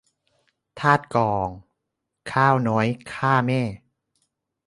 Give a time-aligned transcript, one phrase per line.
[0.79, 1.47] ธาตุก่อง
[2.31, 3.61] ข้าวน้อยฆ่าแม่